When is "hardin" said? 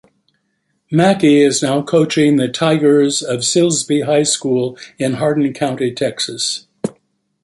5.17-5.53